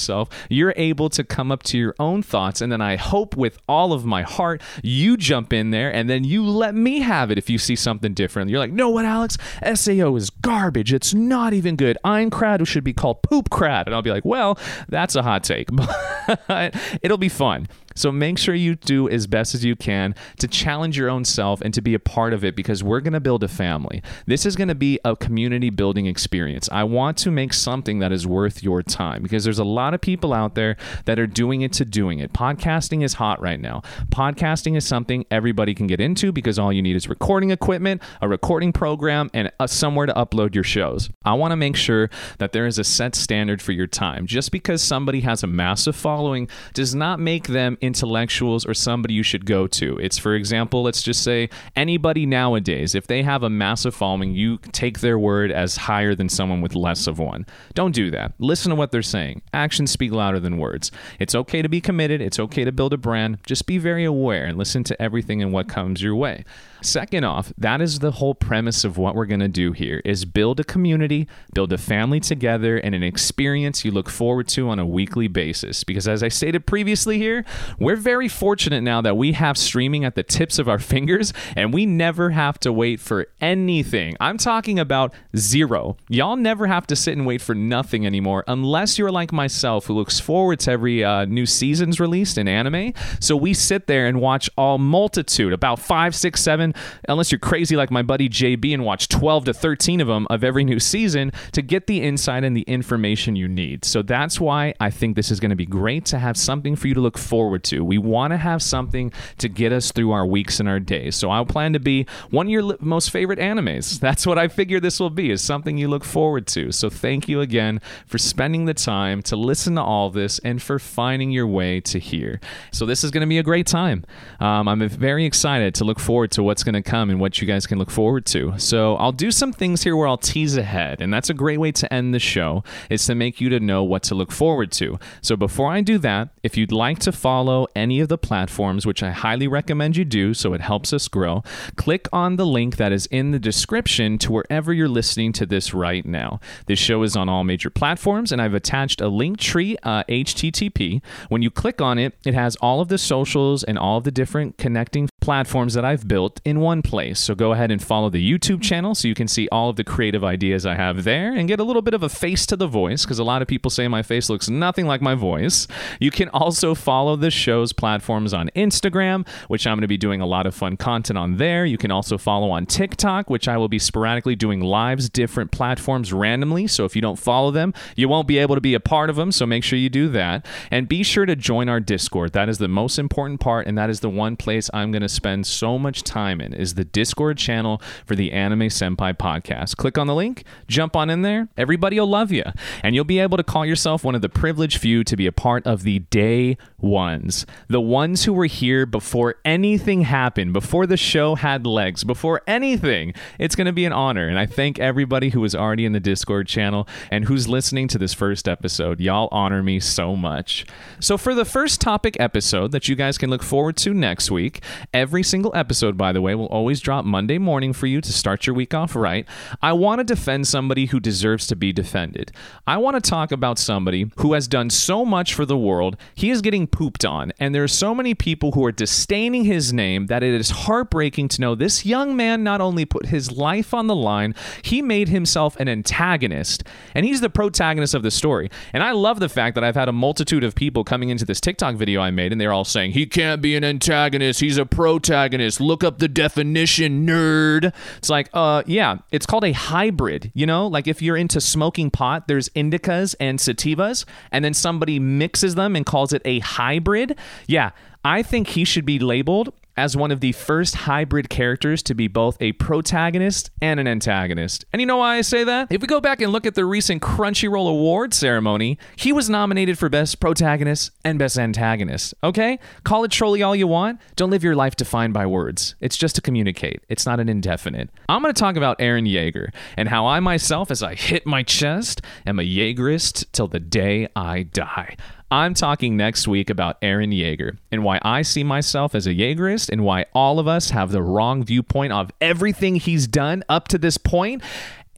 [0.48, 2.60] you're able to come up to your own thoughts.
[2.60, 6.24] And then I hope with all of my heart, you jump in there and then
[6.24, 8.50] you let me have it if you see something different.
[8.50, 9.36] You're like, no, what, Alex?
[9.74, 10.92] SAO is garbage.
[10.92, 11.98] It's not even good.
[12.04, 13.86] Aincrad should be called poop crad.
[13.86, 15.68] And I'll be like, well, that's a hot take,
[16.46, 17.68] but it'll be fun.
[17.98, 21.60] So make sure you do as best as you can to challenge your own self
[21.60, 24.02] and to be a part of it because we're going to build a family.
[24.26, 26.68] This is going to be a community building experience.
[26.70, 30.00] I want to make something that is worth your time because there's a lot of
[30.00, 30.76] people out there
[31.06, 32.32] that are doing it to doing it.
[32.32, 33.82] Podcasting is hot right now.
[34.10, 38.28] Podcasting is something everybody can get into because all you need is recording equipment, a
[38.28, 41.10] recording program, and a, somewhere to upload your shows.
[41.24, 44.26] I want to make sure that there is a set standard for your time.
[44.26, 49.22] Just because somebody has a massive following does not make them intellectuals or somebody you
[49.22, 49.98] should go to.
[49.98, 54.58] It's, for example, let's just say anybody nowadays, if they have a massive following, you
[54.72, 57.46] take their word as higher than someone with less of one.
[57.74, 58.34] Don't do that.
[58.38, 59.40] Listen to what they're saying.
[59.54, 60.92] Actions speak louder than words.
[61.18, 63.38] It's okay to be committed, it's okay to build a brand.
[63.46, 66.44] Just be very aware and listen to everything and what comes your way.
[66.80, 70.24] Second off, that is the whole premise of what we're going to do here is
[70.24, 74.78] build a community, build a family together and an experience you look forward to on
[74.78, 77.44] a weekly basis because as I stated previously here,
[77.78, 81.74] we're very fortunate now that we have streaming at the tips of our fingers and
[81.74, 84.16] we never have to wait for anything.
[84.20, 85.96] I'm talking about zero.
[86.08, 89.94] Y'all never have to sit and wait for nothing anymore unless you're like myself who
[89.94, 92.92] looks forward to every uh, new season's released in anime.
[93.20, 97.38] So we sit there and watch all multitude, about 5, 6, 7 season, unless you're
[97.38, 100.78] crazy like my buddy JB and watch 12 to 13 of them of every new
[100.78, 103.84] season to get the insight and the information you need.
[103.84, 106.88] So that's why I think this is going to be great to have something for
[106.88, 107.84] you to look forward to.
[107.84, 111.16] We want to have something to get us through our weeks and our days.
[111.16, 114.00] So I'll plan to be one of your most favorite animes.
[114.08, 116.72] That's what I figure this will be, is something you look forward to.
[116.72, 120.78] So thank you again for spending the time to listen to all this and for
[120.78, 122.40] finding your way to here.
[122.72, 124.04] So this is going to be a great time.
[124.40, 127.40] Um, I'm very excited to look forward to what what's going to come and what
[127.40, 128.52] you guys can look forward to.
[128.58, 131.70] So I'll do some things here where I'll tease ahead, and that's a great way
[131.70, 134.98] to end the show is to make you to know what to look forward to.
[135.22, 139.04] So before I do that, if you'd like to follow any of the platforms, which
[139.04, 141.44] I highly recommend you do, so it helps us grow,
[141.76, 145.72] click on the link that is in the description to wherever you're listening to this
[145.72, 146.40] right now.
[146.66, 151.02] This show is on all major platforms, and I've attached a Linktree, uh, HTTP.
[151.28, 154.10] When you click on it, it has all of the socials and all of the
[154.10, 157.20] different connecting platforms that I've built in one place.
[157.20, 159.84] So go ahead and follow the YouTube channel so you can see all of the
[159.84, 162.66] creative ideas I have there and get a little bit of a face to the
[162.66, 165.68] voice because a lot of people say my face looks nothing like my voice.
[166.00, 170.22] You can also follow the show's platforms on Instagram, which I'm going to be doing
[170.22, 171.66] a lot of fun content on there.
[171.66, 176.10] You can also follow on TikTok, which I will be sporadically doing lives, different platforms
[176.10, 176.66] randomly.
[176.68, 179.16] So if you don't follow them, you won't be able to be a part of
[179.16, 179.30] them.
[179.32, 180.46] So make sure you do that.
[180.70, 182.32] And be sure to join our Discord.
[182.32, 185.17] That is the most important part, and that is the one place I'm going to
[185.18, 189.76] spend so much time in is the Discord channel for the Anime Senpai podcast.
[189.76, 191.48] Click on the link, jump on in there.
[191.56, 192.44] Everybody will love you,
[192.84, 195.32] and you'll be able to call yourself one of the privileged few to be a
[195.32, 200.96] part of the day ones, the ones who were here before anything happened, before the
[200.96, 203.12] show had legs, before anything.
[203.40, 206.00] It's going to be an honor, and I thank everybody who is already in the
[206.00, 209.00] Discord channel and who's listening to this first episode.
[209.00, 210.64] Y'all honor me so much.
[211.00, 214.62] So for the first topic episode that you guys can look forward to next week,
[214.98, 218.48] Every single episode, by the way, will always drop Monday morning for you to start
[218.48, 219.28] your week off right.
[219.62, 222.32] I want to defend somebody who deserves to be defended.
[222.66, 225.96] I want to talk about somebody who has done so much for the world.
[226.16, 229.72] He is getting pooped on, and there are so many people who are disdaining his
[229.72, 233.72] name that it is heartbreaking to know this young man not only put his life
[233.72, 236.64] on the line, he made himself an antagonist,
[236.96, 238.50] and he's the protagonist of the story.
[238.72, 241.40] And I love the fact that I've had a multitude of people coming into this
[241.40, 244.66] TikTok video I made, and they're all saying, he can't be an antagonist, he's a
[244.66, 245.60] pro protagonist.
[245.60, 247.72] Look up the definition, nerd.
[247.98, 250.32] It's like, uh, yeah, it's called a hybrid.
[250.34, 254.98] You know, like if you're into smoking pot, there's indicas and sativas, and then somebody
[254.98, 257.18] mixes them and calls it a hybrid.
[257.46, 257.70] Yeah,
[258.02, 262.08] I think he should be labeled as one of the first hybrid characters to be
[262.08, 264.64] both a protagonist and an antagonist.
[264.72, 265.70] And you know why I say that?
[265.70, 269.78] If we go back and look at the recent Crunchyroll Award ceremony, he was nominated
[269.78, 272.12] for Best Protagonist and Best Antagonist.
[272.24, 272.58] Okay?
[272.82, 274.00] Call it trolly all you want.
[274.16, 275.76] Don't live your life defined by words.
[275.80, 277.88] It's just to communicate, it's not an indefinite.
[278.08, 281.44] I'm going to talk about Eren Yeager and how I myself, as I hit my
[281.44, 284.96] chest, am a Yeagerist till the day I die.
[285.30, 289.68] I'm talking next week about Eren Yeager and why I see myself as a Yeagerist
[289.68, 293.78] and why all of us have the wrong viewpoint of everything he's done up to
[293.78, 294.42] this point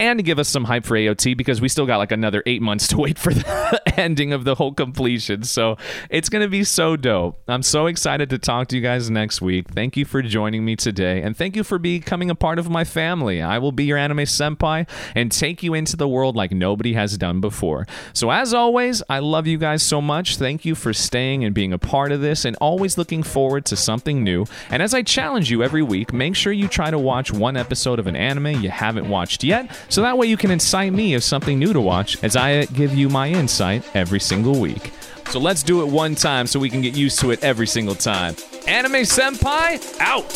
[0.01, 2.63] and to give us some hype for AOT because we still got like another eight
[2.63, 5.45] months to wait for the ending of the whole completion.
[5.45, 5.77] So
[6.09, 7.39] it's going to be so dope.
[7.47, 9.69] I'm so excited to talk to you guys next week.
[9.69, 12.83] Thank you for joining me today and thank you for becoming a part of my
[12.83, 13.43] family.
[13.43, 17.19] I will be your anime senpai and take you into the world like nobody has
[17.19, 17.87] done before.
[18.15, 20.39] So as always, I love you guys so much.
[20.39, 23.77] Thank you for staying and being a part of this and always looking forward to
[23.77, 24.47] something new.
[24.71, 27.99] And as I challenge you every week, make sure you try to watch one episode
[27.99, 31.24] of an anime you haven't watched yet so that way you can incite me of
[31.24, 34.93] something new to watch as I give you my insight every single week.
[35.30, 37.97] So let's do it one time so we can get used to it every single
[37.97, 38.36] time.
[38.66, 40.28] Anime Senpai, out!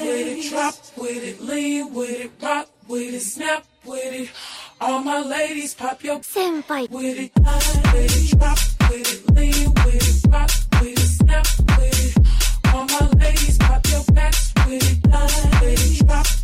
[0.00, 4.30] with it, drop with it, lean with it, rock with it, snap with it.
[4.80, 8.58] All my ladies, pop your 先輩 with it, with it, drop
[8.88, 11.46] with it, lean with it, rock with it, snap
[11.78, 12.74] with it.
[12.74, 14.98] All my ladies, pop your backs with it,
[15.60, 16.38] with it, drop